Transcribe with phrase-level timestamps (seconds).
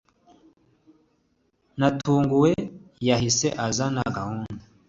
[1.79, 2.51] Natunguwe,
[3.07, 4.61] yahise azana gahunda